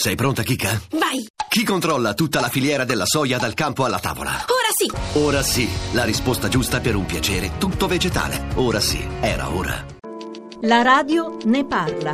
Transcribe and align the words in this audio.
Sei 0.00 0.14
pronta, 0.14 0.44
Kika? 0.44 0.80
Vai! 0.92 1.26
Chi 1.48 1.64
controlla 1.64 2.14
tutta 2.14 2.38
la 2.38 2.46
filiera 2.46 2.84
della 2.84 3.04
soia 3.04 3.36
dal 3.36 3.54
campo 3.54 3.84
alla 3.84 3.98
tavola? 3.98 4.30
Ora 4.30 4.70
sì! 4.72 5.18
Ora 5.18 5.42
sì, 5.42 5.68
la 5.92 6.04
risposta 6.04 6.46
giusta 6.46 6.78
per 6.78 6.94
un 6.94 7.04
piacere 7.04 7.58
tutto 7.58 7.88
vegetale. 7.88 8.44
Ora 8.54 8.78
sì, 8.78 9.04
era 9.20 9.52
ora. 9.52 9.84
La 10.60 10.82
radio 10.82 11.36
ne 11.46 11.64
parla. 11.64 12.12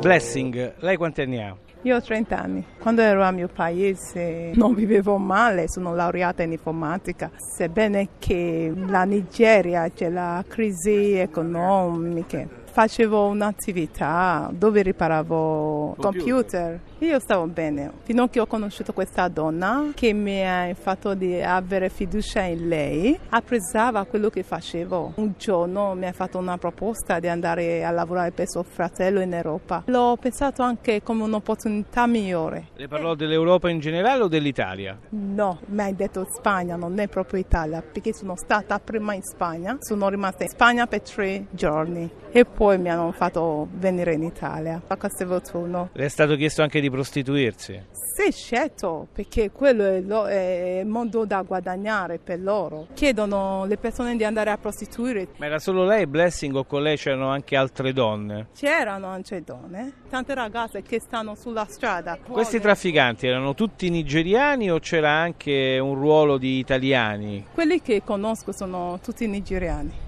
Blessing, 0.00 0.74
lei 0.78 0.96
quanti 0.96 1.20
anni 1.20 1.40
ha? 1.40 1.56
Io 1.82 1.94
ho 1.94 2.02
30 2.02 2.36
anni. 2.36 2.66
Quando 2.80 3.00
ero 3.00 3.22
al 3.22 3.34
mio 3.34 3.46
paese 3.46 4.50
non 4.54 4.74
vivevo 4.74 5.18
male, 5.18 5.68
sono 5.68 5.94
laureata 5.94 6.42
in 6.42 6.50
informatica, 6.50 7.30
sebbene 7.36 8.08
che 8.18 8.72
la 8.88 9.04
Nigeria 9.04 9.88
c'è 9.88 10.10
la 10.10 10.44
crisi 10.48 11.12
economica. 11.12 12.64
Facevo 12.76 13.28
un'attività 13.28 14.50
dove 14.52 14.82
riparavo 14.82 15.96
computer. 15.98 16.20
computer. 16.20 16.80
Io 16.98 17.18
stavo 17.20 17.46
bene, 17.46 17.90
fino 18.02 18.24
a 18.24 18.28
che 18.28 18.38
ho 18.38 18.46
conosciuto 18.46 18.92
questa 18.92 19.28
donna 19.28 19.92
che 19.94 20.12
mi 20.12 20.46
ha 20.46 20.74
fatto 20.74 21.14
di 21.14 21.40
avere 21.42 21.88
fiducia 21.88 22.42
in 22.42 22.68
lei, 22.68 23.18
apprezzava 23.30 24.04
quello 24.04 24.28
che 24.28 24.42
facevo. 24.42 25.12
Un 25.16 25.32
giorno 25.38 25.94
mi 25.94 26.04
ha 26.04 26.12
fatto 26.12 26.36
una 26.36 26.58
proposta 26.58 27.18
di 27.18 27.28
andare 27.28 27.82
a 27.82 27.90
lavorare 27.90 28.32
per 28.32 28.46
suo 28.46 28.62
fratello 28.62 29.22
in 29.22 29.32
Europa. 29.32 29.84
L'ho 29.86 30.18
pensato 30.20 30.60
anche 30.60 31.02
come 31.02 31.22
un'opportunità 31.22 32.06
migliore. 32.06 32.68
Le 32.74 32.88
parlò 32.88 33.14
dell'Europa 33.14 33.70
in 33.70 33.78
generale 33.78 34.22
o 34.22 34.28
dell'Italia? 34.28 34.98
No, 35.08 35.60
mi 35.68 35.80
hai 35.80 35.94
detto 35.94 36.26
Spagna, 36.30 36.76
non 36.76 36.98
è 36.98 37.08
proprio 37.08 37.40
Italia, 37.40 37.80
perché 37.80 38.12
sono 38.12 38.36
stata 38.36 38.78
prima 38.80 39.14
in 39.14 39.22
Spagna, 39.22 39.78
sono 39.80 40.10
rimasta 40.10 40.42
in 40.42 40.50
Spagna 40.50 40.86
per 40.86 41.00
tre 41.00 41.46
giorni 41.50 42.10
e 42.30 42.44
poi 42.44 42.64
mi 42.74 42.90
hanno 42.90 43.12
fatto 43.12 43.68
venire 43.74 44.14
in 44.14 44.24
Italia 44.24 44.82
a 44.86 44.96
Castelvolturno. 44.96 45.90
Le 45.92 46.04
è 46.04 46.08
stato 46.08 46.34
chiesto 46.36 46.62
anche 46.62 46.80
di 46.80 46.90
prostituirsi? 46.90 47.80
Sì, 47.92 48.32
certo, 48.32 49.08
perché 49.12 49.50
quello 49.50 49.84
è, 49.84 50.00
lo, 50.00 50.26
è 50.26 50.80
il 50.80 50.86
modo 50.86 51.26
da 51.26 51.42
guadagnare 51.42 52.18
per 52.18 52.40
loro. 52.40 52.86
Chiedono 52.94 53.66
le 53.66 53.76
persone 53.76 54.16
di 54.16 54.24
andare 54.24 54.50
a 54.50 54.56
prostituire. 54.56 55.28
Ma 55.36 55.46
era 55.46 55.58
solo 55.58 55.84
lei, 55.84 56.06
Blessing, 56.06 56.54
o 56.54 56.64
con 56.64 56.82
lei 56.82 56.96
c'erano 56.96 57.28
anche 57.28 57.56
altre 57.56 57.92
donne? 57.92 58.48
C'erano 58.54 59.08
anche 59.08 59.42
donne, 59.44 59.92
tante 60.08 60.34
ragazze 60.34 60.82
che 60.82 60.98
stanno 60.98 61.34
sulla 61.34 61.66
strada. 61.68 62.18
Questi 62.26 62.58
trafficanti 62.58 63.26
erano 63.26 63.54
tutti 63.54 63.90
nigeriani 63.90 64.70
o 64.70 64.78
c'era 64.78 65.10
anche 65.10 65.78
un 65.78 65.94
ruolo 65.94 66.38
di 66.38 66.58
italiani? 66.58 67.44
Quelli 67.52 67.82
che 67.82 68.02
conosco 68.02 68.50
sono 68.50 68.98
tutti 69.02 69.26
nigeriani. 69.26 70.05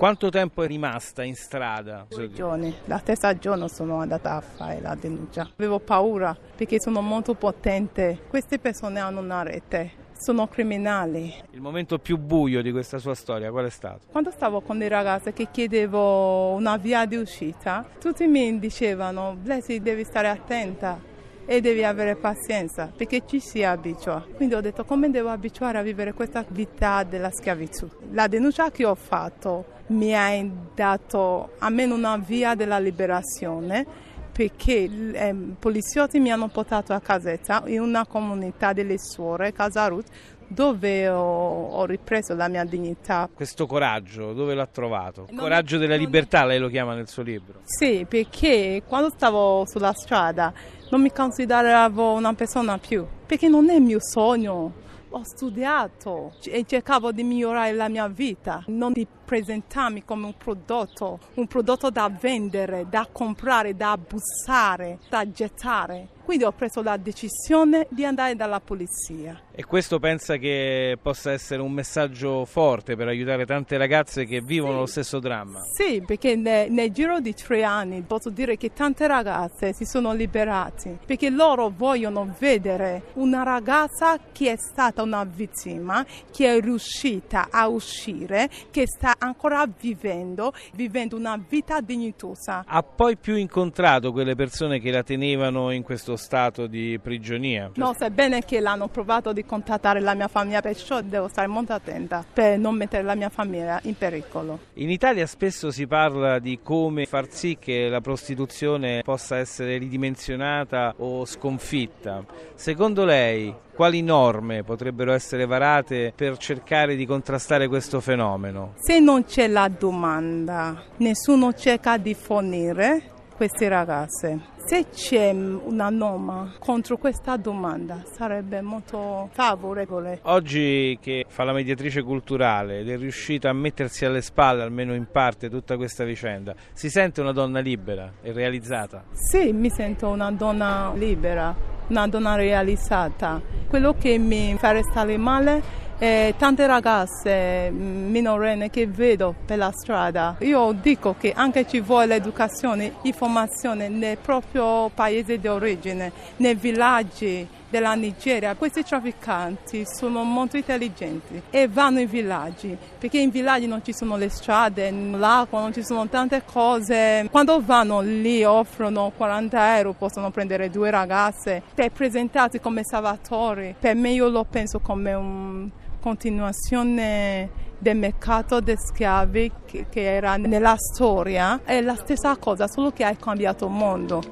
Quanto 0.00 0.30
tempo 0.30 0.62
è 0.62 0.66
rimasta 0.66 1.24
in 1.24 1.34
strada? 1.34 2.06
Due 2.08 2.32
giorni, 2.32 2.74
la 2.86 2.96
stessa 2.96 3.36
giorno 3.36 3.68
sono 3.68 4.00
andata 4.00 4.36
a 4.36 4.40
fare 4.40 4.80
la 4.80 4.94
denuncia. 4.94 5.50
Avevo 5.58 5.78
paura 5.78 6.34
perché 6.56 6.80
sono 6.80 7.02
molto 7.02 7.34
potente. 7.34 8.18
Queste 8.26 8.58
persone 8.58 8.98
hanno 8.98 9.20
una 9.20 9.42
rete, 9.42 9.90
sono 10.18 10.48
criminali. 10.48 11.34
Il 11.50 11.60
momento 11.60 11.98
più 11.98 12.16
buio 12.16 12.62
di 12.62 12.72
questa 12.72 12.96
sua 12.96 13.14
storia 13.14 13.50
qual 13.50 13.66
è 13.66 13.70
stato? 13.70 14.06
Quando 14.10 14.30
stavo 14.30 14.62
con 14.62 14.78
le 14.78 14.88
ragazze 14.88 15.34
che 15.34 15.48
chiedevo 15.50 16.54
una 16.54 16.78
via 16.78 17.04
di 17.04 17.16
uscita, 17.16 17.84
tutti 18.00 18.26
mi 18.26 18.58
dicevano, 18.58 19.36
Blessy 19.38 19.82
devi 19.82 20.04
stare 20.04 20.28
attenta 20.28 21.09
e 21.46 21.60
devi 21.60 21.84
avere 21.84 22.16
pazienza 22.16 22.90
perché 22.94 23.22
ci 23.26 23.40
si 23.40 23.62
abitua. 23.62 24.24
Quindi 24.34 24.54
ho 24.54 24.60
detto 24.60 24.84
come 24.84 25.10
devo 25.10 25.30
abituare 25.30 25.78
a 25.78 25.82
vivere 25.82 26.12
questa 26.12 26.44
vita 26.48 27.02
della 27.02 27.30
schiavitù. 27.30 27.88
La 28.12 28.26
denuncia 28.28 28.70
che 28.70 28.84
ho 28.84 28.94
fatto 28.94 29.78
mi 29.88 30.14
ha 30.14 30.30
dato 30.74 31.52
almeno 31.58 31.94
una 31.94 32.16
via 32.16 32.54
della 32.54 32.78
liberazione 32.78 34.08
perché 34.32 34.72
i 34.72 35.10
eh, 35.12 35.34
poliziotti 35.58 36.18
mi 36.18 36.30
hanno 36.30 36.48
portato 36.48 36.92
a 36.92 37.00
casetta 37.00 37.64
in 37.66 37.80
una 37.80 38.06
comunità 38.06 38.72
delle 38.72 38.98
suore, 38.98 39.52
Casa 39.52 39.86
Ruth, 39.88 40.06
dove 40.52 41.08
ho, 41.08 41.68
ho, 41.68 41.84
ripreso 41.84 42.34
la 42.34 42.48
mia 42.48 42.64
dignità. 42.64 43.28
Questo 43.32 43.66
coraggio, 43.66 44.32
dove 44.32 44.54
l'ha 44.54 44.66
trovato? 44.66 45.26
Il 45.30 45.38
coraggio 45.38 45.78
della 45.78 45.94
libertà, 45.94 46.44
lei 46.44 46.58
lo 46.58 46.68
chiama 46.68 46.94
nel 46.94 47.08
suo 47.08 47.22
libro. 47.22 47.60
Sì, 47.62 48.04
perché 48.08 48.82
quando 48.84 49.10
stavo 49.10 49.64
sulla 49.66 49.92
strada 49.92 50.52
non 50.90 51.02
mi 51.02 51.12
consideravo 51.12 52.14
una 52.14 52.34
persona 52.34 52.78
più, 52.78 53.06
perché 53.26 53.48
non 53.48 53.70
è 53.70 53.74
il 53.74 53.82
mio 53.82 54.00
sogno. 54.00 54.88
Ho 55.12 55.22
studiato 55.24 56.34
e 56.44 56.64
cercavo 56.66 57.10
di 57.10 57.24
migliorare 57.24 57.72
la 57.72 57.88
mia 57.88 58.06
vita, 58.06 58.62
non 58.66 58.92
di 58.92 59.06
presentarmi 59.24 60.04
come 60.04 60.26
un 60.26 60.36
prodotto, 60.36 61.18
un 61.34 61.46
prodotto 61.46 61.90
da 61.90 62.08
vendere, 62.08 62.86
da 62.88 63.08
comprare, 63.10 63.76
da 63.76 63.96
bussare, 63.96 64.98
da 65.08 65.28
gettare. 65.30 66.08
Quindi 66.30 66.46
ho 66.46 66.52
preso 66.52 66.80
la 66.80 66.96
decisione 66.96 67.88
di 67.90 68.04
andare 68.04 68.36
dalla 68.36 68.60
polizia. 68.60 69.36
E 69.50 69.64
questo 69.64 69.98
pensa 69.98 70.36
che 70.36 70.96
possa 71.02 71.32
essere 71.32 71.60
un 71.60 71.72
messaggio 71.72 72.44
forte 72.44 72.94
per 72.94 73.08
aiutare 73.08 73.44
tante 73.44 73.76
ragazze 73.76 74.24
che 74.26 74.40
vivono 74.40 74.74
sì. 74.74 74.78
lo 74.78 74.86
stesso 74.86 75.18
dramma? 75.18 75.60
Sì, 75.76 76.00
perché 76.06 76.36
nel, 76.36 76.70
nel 76.70 76.92
giro 76.92 77.18
di 77.18 77.34
tre 77.34 77.64
anni 77.64 78.02
posso 78.02 78.30
dire 78.30 78.56
che 78.56 78.72
tante 78.72 79.08
ragazze 79.08 79.72
si 79.72 79.84
sono 79.84 80.12
liberate, 80.14 81.00
perché 81.04 81.30
loro 81.30 81.72
vogliono 81.76 82.32
vedere 82.38 83.06
una 83.14 83.42
ragazza 83.42 84.16
che 84.30 84.52
è 84.52 84.56
stata 84.56 85.02
una 85.02 85.24
vittima, 85.24 86.06
che 86.30 86.54
è 86.54 86.60
riuscita 86.60 87.48
a 87.50 87.66
uscire, 87.66 88.48
che 88.70 88.86
sta 88.86 89.16
ancora 89.18 89.66
vivendo, 89.66 90.52
vivendo 90.74 91.16
una 91.16 91.44
vita 91.48 91.80
dignitosa. 91.80 92.62
Ha 92.64 92.84
poi 92.84 93.16
più 93.16 93.34
incontrato 93.34 94.12
quelle 94.12 94.36
persone 94.36 94.78
che 94.78 94.92
la 94.92 95.02
tenevano 95.02 95.72
in 95.72 95.82
questo 95.82 96.18
stato 96.20 96.66
di 96.66 96.98
prigionia? 97.02 97.70
No, 97.74 97.94
sebbene 97.98 98.44
che 98.44 98.60
l'hanno 98.60 98.88
provato 98.88 99.32
di 99.32 99.44
contattare 99.44 100.00
la 100.00 100.14
mia 100.14 100.28
famiglia, 100.28 100.60
perciò 100.60 101.00
devo 101.00 101.26
stare 101.28 101.48
molto 101.48 101.72
attenta 101.72 102.24
per 102.32 102.58
non 102.58 102.76
mettere 102.76 103.02
la 103.02 103.14
mia 103.14 103.30
famiglia 103.30 103.80
in 103.84 103.96
pericolo. 103.96 104.58
In 104.74 104.90
Italia 104.90 105.26
spesso 105.26 105.70
si 105.70 105.86
parla 105.86 106.38
di 106.38 106.60
come 106.62 107.06
far 107.06 107.28
sì 107.30 107.56
che 107.58 107.88
la 107.88 108.00
prostituzione 108.00 109.02
possa 109.02 109.38
essere 109.38 109.78
ridimensionata 109.78 110.94
o 110.98 111.24
sconfitta. 111.24 112.24
Secondo 112.54 113.04
lei 113.04 113.52
quali 113.74 114.02
norme 114.02 114.62
potrebbero 114.62 115.12
essere 115.12 115.46
varate 115.46 116.12
per 116.14 116.36
cercare 116.36 116.96
di 116.96 117.06
contrastare 117.06 117.66
questo 117.66 118.00
fenomeno? 118.00 118.74
Se 118.76 118.98
non 119.00 119.24
c'è 119.24 119.46
la 119.46 119.68
domanda, 119.68 120.84
nessuno 120.98 121.54
cerca 121.54 121.96
di 121.96 122.12
fornire 122.12 123.18
queste 123.40 123.70
ragazze. 123.70 124.38
Se 124.56 124.90
c'è 124.90 125.30
una 125.30 125.88
norma 125.88 126.52
contro 126.58 126.98
questa 126.98 127.38
domanda 127.38 128.02
sarebbe 128.12 128.60
molto 128.60 129.30
favorevole. 129.32 130.18
Oggi 130.24 130.98
che 131.00 131.24
fa 131.26 131.44
la 131.44 131.54
mediatrice 131.54 132.02
culturale 132.02 132.80
ed 132.80 132.90
è 132.90 132.98
riuscita 132.98 133.48
a 133.48 133.54
mettersi 133.54 134.04
alle 134.04 134.20
spalle, 134.20 134.62
almeno 134.62 134.92
in 134.92 135.06
parte, 135.10 135.48
tutta 135.48 135.78
questa 135.78 136.04
vicenda, 136.04 136.54
si 136.74 136.90
sente 136.90 137.22
una 137.22 137.32
donna 137.32 137.60
libera 137.60 138.12
e 138.20 138.30
realizzata? 138.32 139.04
Sì, 139.12 139.52
mi 139.52 139.70
sento 139.70 140.08
una 140.08 140.30
donna 140.30 140.92
libera, 140.94 141.56
una 141.88 142.06
donna 142.08 142.34
realizzata. 142.34 143.40
Quello 143.70 143.94
che 143.94 144.18
mi 144.18 144.54
fa 144.58 144.72
restare 144.72 145.16
male 145.16 145.88
eh, 146.02 146.34
tante 146.38 146.66
ragazze 146.66 147.70
minorenni 147.70 148.70
che 148.70 148.86
vedo 148.86 149.34
per 149.44 149.58
la 149.58 149.70
strada. 149.70 150.36
Io 150.40 150.72
dico 150.72 151.14
che 151.18 151.32
anche 151.36 151.68
ci 151.68 151.80
vuole 151.80 152.06
l'educazione, 152.06 152.94
l'informazione 153.02 153.88
nel 153.88 154.16
proprio 154.16 154.88
paese 154.88 155.38
di 155.38 155.46
origine, 155.46 156.10
nei 156.36 156.54
villaggi 156.54 157.46
della 157.68 157.92
Nigeria. 157.92 158.54
Questi 158.54 158.82
trafficanti 158.82 159.84
sono 159.84 160.24
molto 160.24 160.56
intelligenti 160.56 161.42
e 161.50 161.68
vanno 161.68 162.00
in 162.00 162.08
villaggi 162.08 162.76
perché 162.98 163.18
in 163.18 163.28
villaggi 163.28 163.66
non 163.66 163.84
ci 163.84 163.92
sono 163.92 164.16
le 164.16 164.30
strade, 164.30 164.90
l'acqua, 164.90 165.60
non 165.60 165.74
ci 165.74 165.84
sono 165.84 166.08
tante 166.08 166.42
cose. 166.46 167.28
Quando 167.30 167.60
vanno 167.62 168.00
lì 168.00 168.42
offrono 168.42 169.12
40 169.14 169.76
euro, 169.76 169.92
possono 169.92 170.30
prendere 170.30 170.70
due 170.70 170.90
ragazze 170.90 171.62
per 171.74 171.92
presentarsi 171.92 172.58
come 172.58 172.84
salvatori. 172.84 173.74
Per 173.78 173.94
me 173.94 174.12
io 174.12 174.28
lo 174.28 174.44
penso 174.44 174.80
come 174.80 175.12
un 175.12 175.70
continuazione 176.00 177.68
del 177.78 177.96
mercato 177.96 178.60
dei 178.60 178.76
schiavi 178.76 179.52
che, 179.66 179.86
era 179.90 180.36
nella 180.36 180.76
storia, 180.76 181.60
è 181.64 181.80
la 181.80 181.94
stessa 181.94 182.36
cosa, 182.36 182.66
solo 182.66 182.90
che 182.90 183.04
hai 183.04 183.16
cambiato 183.16 183.66
il 183.66 183.72
mondo. 183.72 184.22